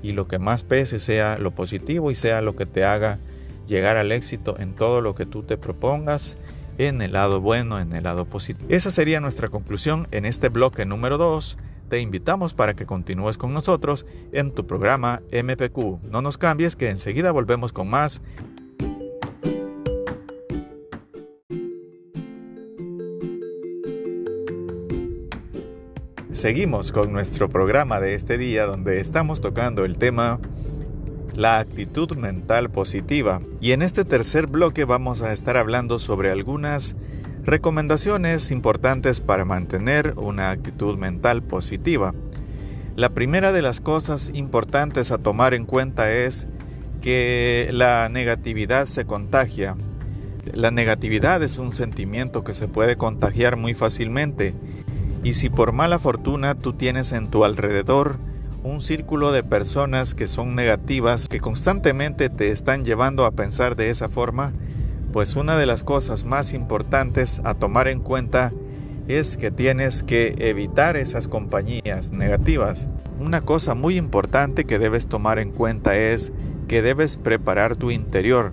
y 0.02 0.12
lo 0.12 0.28
que 0.28 0.38
más 0.38 0.64
pese 0.64 0.98
sea 0.98 1.38
lo 1.38 1.52
positivo 1.52 2.10
y 2.10 2.14
sea 2.14 2.40
lo 2.40 2.56
que 2.56 2.66
te 2.66 2.84
haga 2.84 3.18
llegar 3.66 3.96
al 3.96 4.12
éxito 4.12 4.56
en 4.58 4.74
todo 4.74 5.00
lo 5.00 5.14
que 5.14 5.26
tú 5.26 5.42
te 5.42 5.56
propongas, 5.56 6.38
en 6.78 7.02
el 7.02 7.12
lado 7.12 7.40
bueno, 7.40 7.78
en 7.78 7.92
el 7.92 8.04
lado 8.04 8.24
positivo. 8.24 8.68
Esa 8.70 8.90
sería 8.90 9.20
nuestra 9.20 9.48
conclusión 9.48 10.08
en 10.10 10.24
este 10.24 10.48
bloque 10.48 10.84
número 10.86 11.18
2. 11.18 11.58
Te 11.88 12.00
invitamos 12.00 12.54
para 12.54 12.74
que 12.74 12.86
continúes 12.86 13.36
con 13.36 13.52
nosotros 13.52 14.06
en 14.32 14.52
tu 14.52 14.66
programa 14.66 15.22
MPQ. 15.32 16.02
No 16.04 16.22
nos 16.22 16.38
cambies 16.38 16.76
que 16.76 16.88
enseguida 16.88 17.32
volvemos 17.32 17.72
con 17.72 17.90
más 17.90 18.22
Seguimos 26.32 26.92
con 26.92 27.12
nuestro 27.12 27.48
programa 27.48 27.98
de 27.98 28.14
este 28.14 28.38
día 28.38 28.64
donde 28.64 29.00
estamos 29.00 29.40
tocando 29.40 29.84
el 29.84 29.98
tema 29.98 30.38
la 31.34 31.58
actitud 31.58 32.16
mental 32.16 32.70
positiva. 32.70 33.42
Y 33.60 33.72
en 33.72 33.82
este 33.82 34.04
tercer 34.04 34.46
bloque 34.46 34.84
vamos 34.84 35.22
a 35.22 35.32
estar 35.32 35.56
hablando 35.56 35.98
sobre 35.98 36.30
algunas 36.30 36.94
recomendaciones 37.42 38.52
importantes 38.52 39.20
para 39.20 39.44
mantener 39.44 40.14
una 40.18 40.50
actitud 40.50 40.96
mental 40.96 41.42
positiva. 41.42 42.14
La 42.94 43.08
primera 43.08 43.50
de 43.50 43.62
las 43.62 43.80
cosas 43.80 44.30
importantes 44.32 45.10
a 45.10 45.18
tomar 45.18 45.52
en 45.52 45.64
cuenta 45.64 46.12
es 46.12 46.46
que 47.00 47.70
la 47.72 48.08
negatividad 48.08 48.86
se 48.86 49.04
contagia. 49.04 49.74
La 50.54 50.70
negatividad 50.70 51.42
es 51.42 51.58
un 51.58 51.72
sentimiento 51.72 52.44
que 52.44 52.52
se 52.52 52.68
puede 52.68 52.96
contagiar 52.96 53.56
muy 53.56 53.74
fácilmente 53.74 54.54
y 55.22 55.34
si 55.34 55.50
por 55.50 55.72
mala 55.72 55.98
fortuna 55.98 56.54
tú 56.54 56.72
tienes 56.72 57.12
en 57.12 57.28
tu 57.28 57.44
alrededor 57.44 58.18
un 58.62 58.80
círculo 58.80 59.32
de 59.32 59.42
personas 59.42 60.14
que 60.14 60.28
son 60.28 60.54
negativas, 60.54 61.28
que 61.28 61.40
constantemente 61.40 62.28
te 62.28 62.50
están 62.50 62.84
llevando 62.84 63.24
a 63.24 63.30
pensar 63.30 63.76
de 63.76 63.90
esa 63.90 64.08
forma, 64.08 64.52
pues 65.12 65.36
una 65.36 65.56
de 65.56 65.66
las 65.66 65.82
cosas 65.82 66.24
más 66.24 66.52
importantes 66.52 67.40
a 67.44 67.54
tomar 67.54 67.88
en 67.88 68.00
cuenta 68.00 68.52
es 69.08 69.36
que 69.36 69.50
tienes 69.50 70.02
que 70.02 70.34
evitar 70.38 70.96
esas 70.96 71.26
compañías 71.26 72.12
negativas. 72.12 72.88
Una 73.18 73.40
cosa 73.40 73.74
muy 73.74 73.96
importante 73.96 74.64
que 74.64 74.78
debes 74.78 75.06
tomar 75.06 75.38
en 75.38 75.50
cuenta 75.50 75.96
es 75.96 76.32
que 76.68 76.82
debes 76.82 77.16
preparar 77.16 77.76
tu 77.76 77.90
interior 77.90 78.52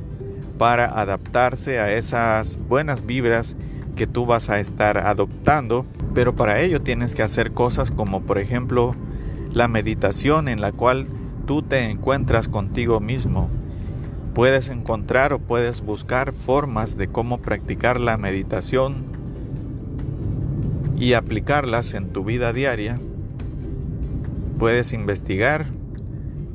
para 0.58 1.00
adaptarse 1.00 1.80
a 1.80 1.94
esas 1.94 2.58
buenas 2.68 3.06
vibras 3.06 3.56
que 3.98 4.08
tú 4.08 4.26
vas 4.26 4.50
a 4.50 4.62
estar 4.62 5.00
adoptando 5.00 5.86
pero 6.18 6.36
para 6.36 6.62
ello 6.62 6.82
tienes 6.82 7.14
que 7.14 7.22
hacer 7.22 7.52
cosas 7.52 7.92
como 7.92 8.24
por 8.24 8.40
ejemplo 8.40 8.96
la 9.54 9.68
meditación 9.68 10.48
en 10.48 10.62
la 10.62 10.72
cual 10.72 11.06
tú 11.46 11.62
te 11.62 11.92
encuentras 11.92 12.48
contigo 12.48 13.00
mismo. 13.00 13.52
Puedes 14.34 14.70
encontrar 14.70 15.32
o 15.34 15.38
puedes 15.38 15.82
buscar 15.82 16.34
formas 16.34 16.98
de 16.98 17.08
cómo 17.08 17.38
practicar 17.38 18.00
la 18.00 18.18
meditación 18.18 18.96
y 20.98 21.14
aplicarlas 21.14 21.94
en 21.94 22.10
tu 22.10 22.24
vida 22.24 22.52
diaria. 22.52 23.00
Puedes 24.58 24.94
investigar 24.94 25.68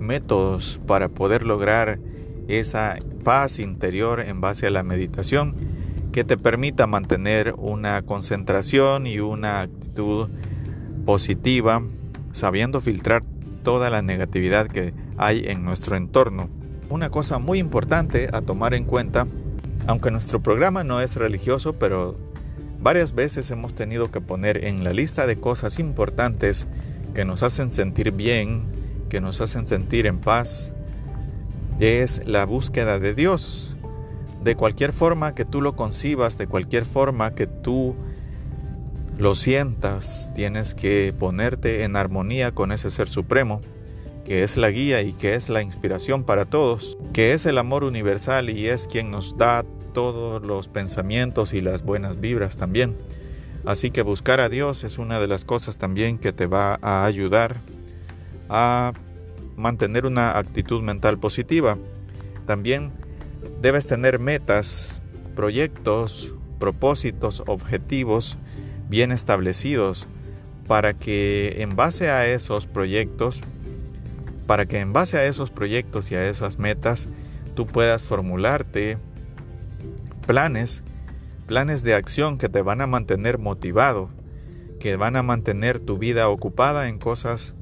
métodos 0.00 0.80
para 0.88 1.08
poder 1.08 1.44
lograr 1.44 2.00
esa 2.48 2.98
paz 3.22 3.60
interior 3.60 4.18
en 4.18 4.40
base 4.40 4.66
a 4.66 4.70
la 4.70 4.82
meditación 4.82 5.54
que 6.12 6.24
te 6.24 6.36
permita 6.36 6.86
mantener 6.86 7.54
una 7.56 8.02
concentración 8.02 9.06
y 9.06 9.18
una 9.18 9.62
actitud 9.62 10.28
positiva, 11.06 11.82
sabiendo 12.30 12.80
filtrar 12.80 13.24
toda 13.62 13.90
la 13.90 14.02
negatividad 14.02 14.68
que 14.68 14.92
hay 15.16 15.44
en 15.46 15.64
nuestro 15.64 15.96
entorno. 15.96 16.48
Una 16.90 17.10
cosa 17.10 17.38
muy 17.38 17.58
importante 17.58 18.28
a 18.32 18.42
tomar 18.42 18.74
en 18.74 18.84
cuenta, 18.84 19.26
aunque 19.86 20.10
nuestro 20.10 20.42
programa 20.42 20.84
no 20.84 21.00
es 21.00 21.16
religioso, 21.16 21.72
pero 21.74 22.16
varias 22.80 23.14
veces 23.14 23.50
hemos 23.50 23.74
tenido 23.74 24.10
que 24.10 24.20
poner 24.20 24.64
en 24.64 24.84
la 24.84 24.92
lista 24.92 25.26
de 25.26 25.40
cosas 25.40 25.78
importantes 25.78 26.68
que 27.14 27.24
nos 27.24 27.42
hacen 27.42 27.72
sentir 27.72 28.12
bien, 28.12 28.64
que 29.08 29.20
nos 29.20 29.40
hacen 29.40 29.66
sentir 29.66 30.06
en 30.06 30.18
paz, 30.18 30.74
es 31.80 32.22
la 32.26 32.44
búsqueda 32.44 32.98
de 32.98 33.14
Dios, 33.14 33.76
de 34.42 34.56
cualquier 34.56 34.92
forma 34.92 35.34
que 35.34 35.44
tú 35.44 35.60
lo 35.60 35.76
concibas, 35.76 36.38
de 36.38 36.46
cualquier 36.46 36.84
forma 36.84 37.34
que 37.34 37.46
tú 37.46 37.94
lo 39.18 39.34
sientas, 39.34 40.30
tienes 40.34 40.74
que 40.74 41.14
ponerte 41.16 41.84
en 41.84 41.96
armonía 41.96 42.52
con 42.52 42.72
ese 42.72 42.90
ser 42.90 43.08
supremo, 43.08 43.60
que 44.24 44.42
es 44.42 44.56
la 44.56 44.70
guía 44.70 45.02
y 45.02 45.12
que 45.12 45.34
es 45.34 45.48
la 45.48 45.62
inspiración 45.62 46.24
para 46.24 46.44
todos, 46.44 46.98
que 47.12 47.32
es 47.32 47.46
el 47.46 47.58
amor 47.58 47.84
universal 47.84 48.50
y 48.50 48.68
es 48.68 48.88
quien 48.88 49.10
nos 49.10 49.36
da 49.36 49.64
todos 49.92 50.42
los 50.42 50.68
pensamientos 50.68 51.54
y 51.54 51.60
las 51.60 51.82
buenas 51.82 52.20
vibras 52.20 52.56
también. 52.56 52.96
Así 53.64 53.90
que 53.90 54.02
buscar 54.02 54.40
a 54.40 54.48
Dios 54.48 54.82
es 54.82 54.98
una 54.98 55.20
de 55.20 55.28
las 55.28 55.44
cosas 55.44 55.76
también 55.76 56.18
que 56.18 56.32
te 56.32 56.46
va 56.46 56.78
a 56.82 57.04
ayudar 57.04 57.58
a 58.48 58.92
mantener 59.56 60.04
una 60.04 60.36
actitud 60.36 60.82
mental 60.82 61.18
positiva. 61.18 61.78
También 62.46 62.90
Debes 63.60 63.86
tener 63.86 64.18
metas, 64.18 65.02
proyectos, 65.34 66.34
propósitos, 66.58 67.42
objetivos 67.46 68.38
bien 68.88 69.10
establecidos 69.10 70.06
para 70.66 70.94
que 70.94 71.62
en 71.62 71.76
base 71.76 72.10
a 72.10 72.26
esos 72.26 72.66
proyectos, 72.66 73.40
para 74.46 74.66
que 74.66 74.78
en 74.78 74.92
base 74.92 75.16
a 75.16 75.24
esos 75.24 75.50
proyectos 75.50 76.10
y 76.12 76.14
a 76.14 76.28
esas 76.28 76.58
metas 76.58 77.08
tú 77.54 77.66
puedas 77.66 78.04
formularte 78.04 78.98
planes, 80.26 80.84
planes 81.46 81.82
de 81.82 81.94
acción 81.94 82.38
que 82.38 82.48
te 82.48 82.62
van 82.62 82.80
a 82.80 82.86
mantener 82.86 83.38
motivado, 83.38 84.08
que 84.78 84.96
van 84.96 85.16
a 85.16 85.22
mantener 85.22 85.80
tu 85.80 85.98
vida 85.98 86.28
ocupada 86.28 86.88
en 86.88 86.98
cosas 86.98 87.54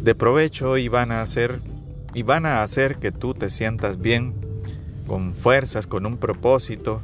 de 0.00 0.14
provecho 0.14 0.76
y 0.76 0.88
van 0.88 1.12
a 1.12 1.22
hacer 1.22 1.60
y 2.14 2.22
van 2.22 2.46
a 2.46 2.62
hacer 2.62 2.96
que 2.96 3.12
tú 3.12 3.34
te 3.34 3.50
sientas 3.50 3.98
bien 3.98 4.47
con 5.08 5.34
fuerzas, 5.34 5.88
con 5.88 6.06
un 6.06 6.18
propósito 6.18 7.02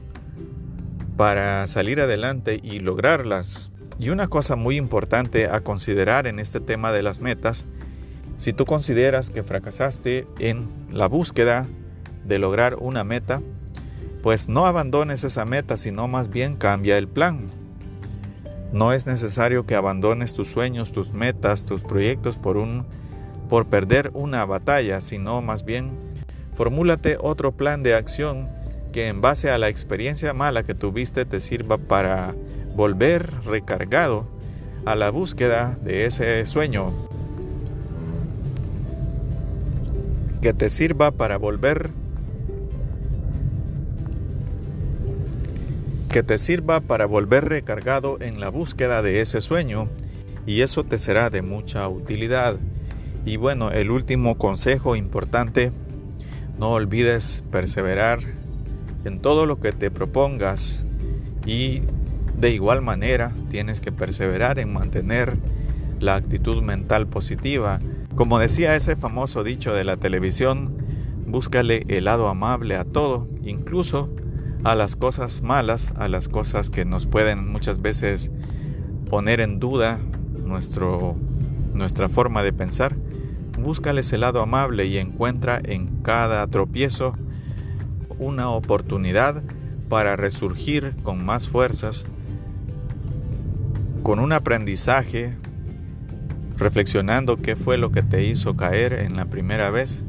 para 1.17 1.67
salir 1.67 2.01
adelante 2.01 2.61
y 2.63 2.79
lograrlas. 2.79 3.73
Y 3.99 4.11
una 4.11 4.29
cosa 4.29 4.55
muy 4.55 4.77
importante 4.77 5.49
a 5.49 5.61
considerar 5.61 6.29
en 6.29 6.39
este 6.39 6.61
tema 6.61 6.93
de 6.93 7.03
las 7.03 7.21
metas, 7.21 7.67
si 8.37 8.53
tú 8.53 8.65
consideras 8.65 9.31
que 9.31 9.43
fracasaste 9.43 10.27
en 10.39 10.69
la 10.93 11.07
búsqueda 11.07 11.67
de 12.25 12.39
lograr 12.39 12.77
una 12.77 13.05
meta, 13.05 13.41
pues 14.23 14.49
no 14.49 14.67
abandones 14.67 15.25
esa 15.25 15.45
meta, 15.45 15.77
sino 15.77 16.09
más 16.09 16.29
bien 16.29 16.57
cambia 16.57 16.99
el 16.99 17.09
plan. 17.09 17.49
No 18.73 18.93
es 18.93 19.07
necesario 19.07 19.67
que 19.67 19.77
abandones 19.77 20.35
tus 20.35 20.49
sueños, 20.49 20.93
tus 20.93 21.13
metas, 21.13 21.67
tus 21.67 21.83
proyectos 21.83 22.37
por 22.37 22.57
un 22.57 22.85
por 23.49 23.67
perder 23.67 24.11
una 24.15 24.45
batalla, 24.47 25.01
sino 25.01 25.43
más 25.43 25.65
bien 25.65 25.91
formúlate 26.55 27.17
otro 27.21 27.53
plan 27.53 27.83
de 27.83 27.95
acción 27.95 28.49
que 28.93 29.09
en 29.09 29.21
base 29.21 29.51
a 29.51 29.59
la 29.59 29.69
experiencia 29.69 30.33
mala 30.33 30.63
que 30.63 30.75
tuviste 30.75 31.25
te 31.25 31.41
sirva 31.41 31.79
para 31.79 32.35
volver 32.75 33.31
recargado 33.45 34.29
a 34.85 34.95
la 34.95 35.11
búsqueda 35.11 35.79
de 35.83 36.07
ese 36.07 36.45
sueño. 36.47 36.93
Que 40.41 40.53
te 40.53 40.71
sirva 40.71 41.11
para 41.11 41.39
volver 41.39 41.91
que 46.11 46.23
te 46.23 46.39
sirva 46.39 46.79
para 46.79 47.07
volver 47.07 47.49
recargado 47.49 48.19
en 48.21 48.39
la 48.39 48.49
búsqueda 48.49 49.03
de 49.03 49.21
ese 49.21 49.41
sueño 49.41 49.89
y 50.47 50.61
eso 50.61 50.85
te 50.85 50.99
será 50.99 51.29
de 51.29 51.43
mucha 51.43 51.89
utilidad. 51.89 52.59
Y 53.25 53.37
bueno, 53.37 53.73
el 53.73 53.91
último 53.91 54.39
consejo 54.39 54.95
importante, 54.95 55.73
no 56.59 56.71
olvides 56.71 57.45
perseverar 57.51 58.21
en 59.05 59.21
todo 59.21 59.47
lo 59.47 59.61
que 59.61 59.73
te 59.73 59.91
propongas 59.91 60.87
y 61.47 61.83
de 62.39 62.51
igual 62.51 62.83
manera 62.83 63.33
tienes 63.51 63.81
que 63.81 63.93
perseverar 63.93 64.59
en 64.59 64.73
mantener 64.73 65.37
la 66.01 66.17
actitud 66.17 66.63
mental 66.63 67.07
positiva. 67.07 67.81
Como 68.15 68.39
decía 68.39 68.77
ese 68.77 68.97
famoso 68.97 69.45
dicho 69.45 69.73
de 69.75 69.85
la 69.85 69.97
televisión, 69.97 70.77
búscale 71.27 71.85
el 71.89 72.05
lado 72.05 72.29
amable 72.29 72.77
a 72.77 72.85
todo, 72.85 73.29
incluso 73.43 74.07
a 74.65 74.75
las 74.75 74.97
cosas 74.97 75.43
malas, 75.43 75.93
a 75.97 76.09
las 76.09 76.29
cosas 76.29 76.71
que 76.71 76.85
nos 76.85 77.07
pueden 77.07 77.51
muchas 77.51 77.83
veces 77.83 78.31
poner 79.09 79.41
en 79.41 79.59
duda 79.61 79.99
nuestro, 80.45 81.17
nuestra 81.75 82.09
forma 82.09 82.43
de 82.43 82.53
pensar. 82.53 82.97
Búscale 83.65 84.03
ese 84.03 84.19
lado 84.19 84.43
amable 84.43 84.85
y 84.85 84.99
encuentra 84.99 85.59
en 85.65 86.03
cada 86.03 86.47
tropiezo 86.49 87.17
una 88.19 88.51
oportunidad 88.51 89.43
para 89.89 90.17
resurgir 90.17 90.95
con 91.03 91.25
más 91.25 91.49
fuerzas, 91.49 92.05
con 94.03 94.19
un 94.19 94.33
aprendizaje, 94.33 95.35
reflexionando 96.59 97.39
qué 97.39 97.57
fue 97.57 97.79
lo 97.79 97.91
que 97.91 98.03
te 98.03 98.23
hizo 98.25 98.55
caer 98.55 98.93
en 98.93 99.17
la 99.17 99.25
primera 99.25 99.71
vez 99.71 100.05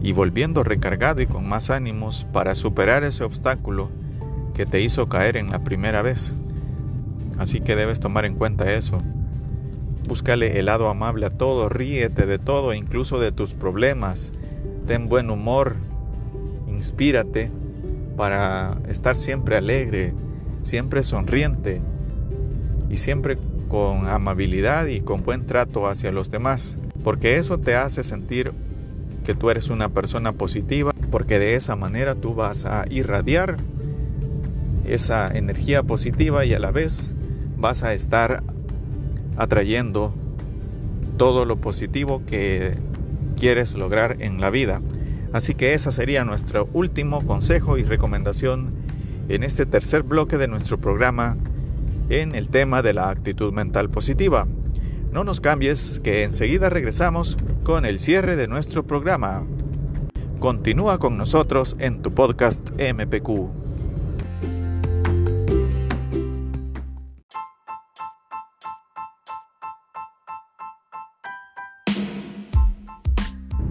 y 0.00 0.12
volviendo 0.12 0.62
recargado 0.62 1.20
y 1.20 1.26
con 1.26 1.48
más 1.48 1.68
ánimos 1.68 2.28
para 2.32 2.54
superar 2.54 3.02
ese 3.02 3.24
obstáculo 3.24 3.90
que 4.54 4.66
te 4.66 4.80
hizo 4.80 5.08
caer 5.08 5.36
en 5.36 5.50
la 5.50 5.64
primera 5.64 6.00
vez. 6.00 6.36
Así 7.38 7.60
que 7.60 7.74
debes 7.74 7.98
tomar 7.98 8.24
en 8.24 8.36
cuenta 8.36 8.72
eso. 8.72 9.02
Búscale 10.06 10.58
el 10.58 10.66
lado 10.66 10.88
amable 10.88 11.26
a 11.26 11.30
todo, 11.30 11.68
ríete 11.68 12.26
de 12.26 12.38
todo, 12.38 12.74
incluso 12.74 13.20
de 13.20 13.32
tus 13.32 13.54
problemas. 13.54 14.32
Ten 14.86 15.08
buen 15.08 15.30
humor, 15.30 15.76
inspírate 16.68 17.50
para 18.16 18.78
estar 18.88 19.16
siempre 19.16 19.56
alegre, 19.56 20.12
siempre 20.62 21.02
sonriente 21.02 21.80
y 22.90 22.96
siempre 22.98 23.38
con 23.68 24.06
amabilidad 24.06 24.86
y 24.86 25.00
con 25.00 25.22
buen 25.22 25.46
trato 25.46 25.86
hacia 25.86 26.12
los 26.12 26.30
demás, 26.30 26.76
porque 27.02 27.38
eso 27.38 27.58
te 27.58 27.74
hace 27.74 28.04
sentir 28.04 28.52
que 29.24 29.34
tú 29.34 29.50
eres 29.50 29.70
una 29.70 29.88
persona 29.88 30.32
positiva, 30.32 30.92
porque 31.10 31.38
de 31.38 31.54
esa 31.54 31.76
manera 31.76 32.14
tú 32.14 32.34
vas 32.34 32.64
a 32.66 32.84
irradiar 32.90 33.56
esa 34.86 35.28
energía 35.28 35.82
positiva 35.84 36.44
y 36.44 36.52
a 36.54 36.58
la 36.58 36.70
vez 36.70 37.14
vas 37.56 37.82
a 37.82 37.94
estar 37.94 38.42
atrayendo 39.36 40.14
todo 41.16 41.44
lo 41.44 41.56
positivo 41.56 42.22
que 42.26 42.74
quieres 43.36 43.74
lograr 43.74 44.16
en 44.20 44.40
la 44.40 44.50
vida. 44.50 44.80
Así 45.32 45.54
que 45.54 45.74
esa 45.74 45.92
sería 45.92 46.24
nuestro 46.24 46.68
último 46.72 47.24
consejo 47.24 47.78
y 47.78 47.82
recomendación 47.82 48.72
en 49.28 49.42
este 49.42 49.66
tercer 49.66 50.02
bloque 50.02 50.36
de 50.36 50.48
nuestro 50.48 50.78
programa 50.78 51.36
en 52.10 52.34
el 52.34 52.48
tema 52.48 52.82
de 52.82 52.92
la 52.92 53.08
actitud 53.08 53.52
mental 53.52 53.88
positiva. 53.88 54.46
No 55.10 55.24
nos 55.24 55.40
cambies, 55.40 56.00
que 56.00 56.24
enseguida 56.24 56.70
regresamos 56.70 57.38
con 57.64 57.84
el 57.86 57.98
cierre 57.98 58.36
de 58.36 58.48
nuestro 58.48 58.86
programa. 58.86 59.46
Continúa 60.38 60.98
con 60.98 61.16
nosotros 61.16 61.76
en 61.78 62.02
tu 62.02 62.12
podcast 62.12 62.70
MPQ. 62.72 63.61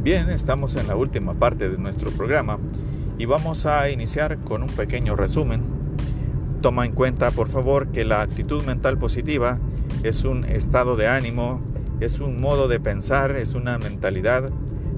Bien, 0.04 0.32
estamos 0.32 0.76
en 0.78 0.88
la 0.88 0.96
última 0.96 1.36
parte 1.36 1.70
de 1.70 1.78
nuestro 1.78 2.10
programa 2.10 2.58
y 3.20 3.26
vamos 3.26 3.68
a 3.68 3.88
iniciar 3.92 4.40
con 4.40 4.64
un 4.64 4.70
pequeño 4.70 5.16
resumen. 5.16 5.62
Toma 6.62 6.88
en 6.88 6.94
cuenta, 6.94 7.30
por 7.30 7.50
favor, 7.50 7.90
que 7.90 8.04
la 8.04 8.22
actitud 8.22 8.64
mental 8.64 8.98
positiva 8.98 9.60
es 10.02 10.24
un 10.24 10.44
estado 10.46 10.96
de 10.96 11.08
ánimo, 11.08 11.62
es 12.00 12.20
un 12.20 12.42
modo 12.42 12.68
de 12.68 12.80
pensar, 12.80 13.36
es 13.36 13.54
una 13.54 13.78
mentalidad 13.78 14.50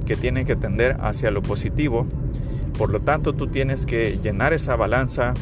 que 0.06 0.16
tiene 0.16 0.46
que 0.46 0.56
tender 0.56 0.96
hacia 1.02 1.32
lo 1.32 1.42
positivo. 1.42 2.08
Por 2.78 2.90
lo 2.90 3.02
tanto, 3.02 3.34
tú 3.34 3.48
tienes 3.48 3.86
que 3.86 4.18
llenar 4.24 4.54
esa 4.54 4.78
balanza, 4.78 5.34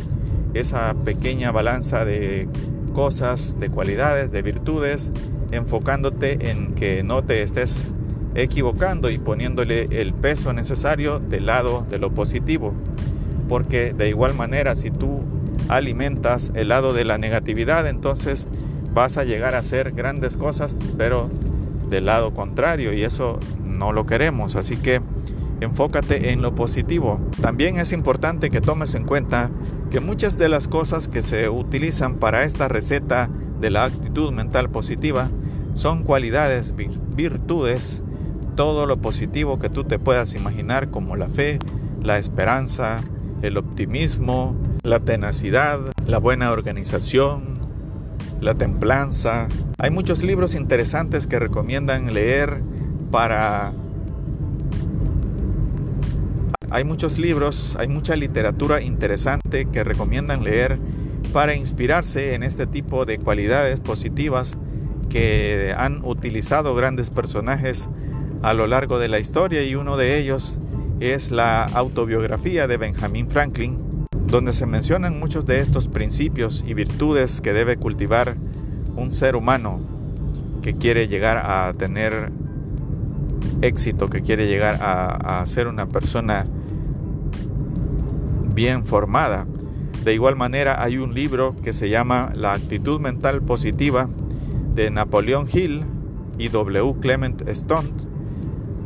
esa 0.55 0.91
pequeña 1.05 1.51
balanza 1.51 2.03
de 2.03 2.49
cosas, 2.93 3.59
de 3.59 3.69
cualidades, 3.69 4.31
de 4.31 4.41
virtudes, 4.41 5.11
enfocándote 5.51 6.49
en 6.49 6.73
que 6.73 7.03
no 7.03 7.23
te 7.23 7.43
estés 7.43 7.93
equivocando 8.35 9.09
y 9.09 9.17
poniéndole 9.17 9.87
el 9.91 10.13
peso 10.13 10.53
necesario 10.53 11.19
del 11.19 11.47
lado 11.47 11.85
de 11.89 11.99
lo 11.99 12.11
positivo. 12.11 12.73
Porque 13.49 13.93
de 13.93 14.09
igual 14.09 14.33
manera, 14.33 14.75
si 14.75 14.91
tú 14.91 15.21
alimentas 15.67 16.51
el 16.55 16.69
lado 16.69 16.93
de 16.93 17.05
la 17.05 17.17
negatividad, 17.17 17.87
entonces 17.87 18.47
vas 18.93 19.17
a 19.17 19.23
llegar 19.23 19.55
a 19.55 19.59
hacer 19.59 19.91
grandes 19.91 20.37
cosas, 20.37 20.79
pero 20.97 21.29
del 21.89 22.05
lado 22.05 22.33
contrario, 22.33 22.93
y 22.93 23.03
eso 23.03 23.39
no 23.65 23.91
lo 23.91 24.05
queremos. 24.05 24.55
Así 24.55 24.77
que 24.77 25.01
enfócate 25.59 26.31
en 26.31 26.41
lo 26.41 26.55
positivo. 26.55 27.19
También 27.41 27.77
es 27.77 27.91
importante 27.91 28.49
que 28.49 28.61
tomes 28.61 28.95
en 28.95 29.03
cuenta 29.03 29.49
que 29.89 29.99
muchas 29.99 30.37
de 30.37 30.49
las 30.49 30.67
cosas 30.67 31.07
que 31.07 31.21
se 31.21 31.49
utilizan 31.49 32.15
para 32.15 32.43
esta 32.43 32.67
receta 32.67 33.29
de 33.59 33.69
la 33.69 33.83
actitud 33.83 34.31
mental 34.31 34.69
positiva 34.69 35.29
son 35.73 36.03
cualidades, 36.03 36.73
virtudes 37.15 38.03
todo 38.61 38.85
lo 38.85 39.01
positivo 39.01 39.57
que 39.57 39.71
tú 39.71 39.85
te 39.85 39.97
puedas 39.97 40.35
imaginar 40.35 40.91
como 40.91 41.15
la 41.15 41.29
fe, 41.29 41.57
la 41.99 42.19
esperanza, 42.19 43.01
el 43.41 43.57
optimismo, 43.57 44.55
la 44.83 44.99
tenacidad, 44.99 45.79
la 46.05 46.19
buena 46.19 46.51
organización, 46.51 47.55
la 48.39 48.53
templanza. 48.53 49.47
Hay 49.79 49.89
muchos 49.89 50.21
libros 50.21 50.53
interesantes 50.53 51.25
que 51.25 51.39
recomiendan 51.39 52.13
leer 52.13 52.61
para... 53.09 53.73
Hay 56.69 56.83
muchos 56.83 57.17
libros, 57.17 57.75
hay 57.79 57.87
mucha 57.87 58.15
literatura 58.15 58.79
interesante 58.83 59.65
que 59.71 59.83
recomiendan 59.83 60.43
leer 60.43 60.77
para 61.33 61.55
inspirarse 61.55 62.35
en 62.35 62.43
este 62.43 62.67
tipo 62.67 63.05
de 63.05 63.17
cualidades 63.17 63.79
positivas 63.79 64.59
que 65.09 65.73
han 65.75 66.05
utilizado 66.05 66.75
grandes 66.75 67.09
personajes 67.09 67.89
a 68.43 68.53
lo 68.53 68.67
largo 68.67 68.97
de 68.99 69.07
la 69.07 69.19
historia 69.19 69.63
y 69.63 69.75
uno 69.75 69.97
de 69.97 70.17
ellos 70.17 70.59
es 70.99 71.31
la 71.31 71.63
autobiografía 71.63 72.67
de 72.67 72.77
Benjamin 72.77 73.29
Franklin, 73.29 74.07
donde 74.27 74.53
se 74.53 74.65
mencionan 74.65 75.19
muchos 75.19 75.45
de 75.45 75.59
estos 75.59 75.87
principios 75.87 76.63
y 76.65 76.73
virtudes 76.73 77.41
que 77.41 77.53
debe 77.53 77.77
cultivar 77.77 78.35
un 78.95 79.13
ser 79.13 79.35
humano 79.35 79.79
que 80.61 80.75
quiere 80.75 81.07
llegar 81.07 81.37
a 81.37 81.73
tener 81.73 82.31
éxito, 83.61 84.09
que 84.09 84.21
quiere 84.21 84.47
llegar 84.47 84.77
a, 84.81 85.43
ser 85.45 85.67
una 85.67 85.87
persona 85.87 86.45
bien 88.53 88.85
formada. 88.85 89.45
De 90.03 90.13
igual 90.13 90.35
manera 90.35 90.83
hay 90.83 90.97
un 90.97 91.13
libro 91.13 91.55
que 91.63 91.73
se 91.73 91.89
llama 91.89 92.31
La 92.35 92.53
actitud 92.53 92.99
mental 92.99 93.41
positiva 93.41 94.09
de 94.73 94.89
Napoleón 94.89 95.47
Hill 95.51 95.83
y 96.37 96.49
W. 96.49 96.95
Clement 97.01 97.47
Stone 97.47 98.10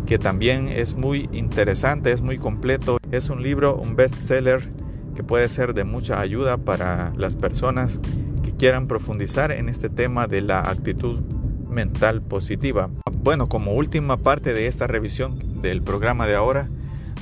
que 0.06 0.20
también 0.20 0.70
es 0.70 0.96
muy 0.96 1.30
interesante, 1.32 2.12
es 2.12 2.22
muy 2.22 2.38
completo. 2.38 2.98
Es 3.12 3.30
un 3.30 3.42
libro, 3.42 3.76
un 3.76 3.96
bestseller 3.96 4.70
que 5.16 5.24
puede 5.24 5.50
ser 5.50 5.74
de 5.74 5.84
mucha 5.84 6.20
ayuda 6.20 6.58
para 6.58 7.14
las 7.18 7.36
personas 7.36 8.00
que 8.44 8.52
quieran 8.52 8.88
profundizar 8.88 9.52
en 9.52 9.70
este 9.70 9.90
tema 9.90 10.28
de 10.28 10.42
la 10.42 10.60
actitud 10.60 11.22
mental 11.70 12.22
positiva. 12.22 12.90
Bueno, 13.12 13.50
como 13.50 13.74
última 13.74 14.18
parte 14.18 14.54
de 14.54 14.68
esta 14.68 14.88
revisión 14.88 15.62
del 15.62 15.82
programa 15.82 16.28
de 16.28 16.36
ahora, 16.36 16.70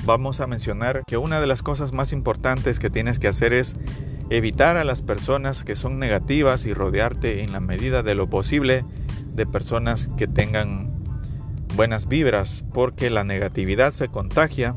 vamos 0.04 0.40
a 0.40 0.46
mencionar 0.46 1.02
que 1.06 1.16
una 1.16 1.40
de 1.40 1.46
las 1.46 1.62
cosas 1.62 1.92
más 1.92 2.12
importantes 2.12 2.78
que 2.78 2.90
tienes 2.90 3.18
que 3.18 3.28
hacer 3.28 3.52
es 3.52 3.74
evitar 4.30 4.76
a 4.76 4.84
las 4.84 5.00
personas 5.00 5.64
que 5.64 5.76
son 5.76 5.98
negativas 5.98 6.66
y 6.66 6.74
rodearte 6.74 7.42
en 7.42 7.52
la 7.52 7.60
medida 7.60 8.02
de 8.02 8.14
lo 8.14 8.28
posible 8.28 8.84
de 9.34 9.46
personas 9.46 10.08
que 10.16 10.26
tengan 10.26 10.93
buenas 11.76 12.08
vibras, 12.08 12.64
porque 12.72 13.10
la 13.10 13.24
negatividad 13.24 13.92
se 13.92 14.08
contagia 14.08 14.76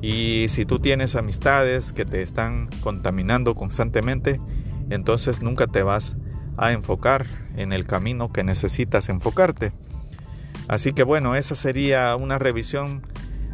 y 0.00 0.46
si 0.48 0.64
tú 0.64 0.78
tienes 0.78 1.16
amistades 1.16 1.92
que 1.92 2.04
te 2.04 2.22
están 2.22 2.68
contaminando 2.80 3.54
constantemente, 3.54 4.38
entonces 4.90 5.40
nunca 5.40 5.66
te 5.66 5.82
vas 5.82 6.16
a 6.56 6.72
enfocar 6.72 7.26
en 7.56 7.72
el 7.72 7.86
camino 7.86 8.32
que 8.32 8.44
necesitas 8.44 9.08
enfocarte. 9.08 9.72
Así 10.68 10.92
que 10.92 11.02
bueno, 11.02 11.36
esa 11.36 11.56
sería 11.56 12.14
una 12.16 12.38
revisión 12.38 13.02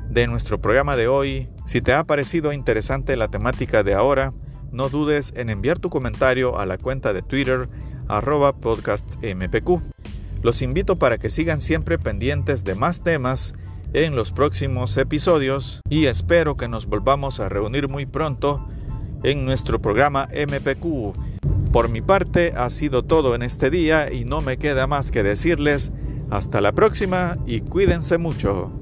de 0.09 0.27
nuestro 0.27 0.61
programa 0.61 0.97
de 0.97 1.09
hoy. 1.09 1.49
Si 1.67 1.81
te 1.81 1.93
ha 1.93 2.05
parecido 2.05 2.53
interesante 2.53 3.17
la 3.17 3.29
temática 3.29 3.83
de 3.83 3.95
ahora, 3.95 4.33
no 4.73 4.89
dudes 4.89 5.33
en 5.37 5.51
enviar 5.51 5.79
tu 5.79 5.89
comentario 5.89 6.59
a 6.59 6.67
la 6.67 6.79
cuenta 6.79 7.13
de 7.13 7.23
Twitter 7.23 7.69
arroba 8.09 8.57
podcastmpq. 8.57 10.00
Los 10.43 10.63
invito 10.63 10.97
para 10.97 11.19
que 11.19 11.31
sigan 11.31 11.61
siempre 11.61 11.99
pendientes 11.99 12.65
de 12.65 12.75
más 12.75 13.03
temas 13.03 13.55
en 13.93 14.17
los 14.17 14.33
próximos 14.33 14.97
episodios 14.97 15.81
y 15.91 16.07
espero 16.07 16.57
que 16.57 16.69
nos 16.69 16.87
volvamos 16.87 17.41
a 17.41 17.49
reunir 17.49 17.89
muy 17.89 18.07
pronto 18.07 18.67
en 19.23 19.45
nuestro 19.45 19.83
programa 19.83 20.29
MPQ. 20.33 21.73
Por 21.73 21.89
mi 21.89 22.01
parte 22.01 22.55
ha 22.57 22.71
sido 22.71 23.05
todo 23.05 23.35
en 23.35 23.43
este 23.43 23.71
día 23.71 24.13
y 24.13 24.25
no 24.25 24.41
me 24.41 24.57
queda 24.57 24.87
más 24.87 25.11
que 25.11 25.23
decirles 25.23 25.93
hasta 26.31 26.61
la 26.61 26.73
próxima 26.73 27.37
y 27.47 27.61
cuídense 27.61 28.17
mucho. 28.17 28.80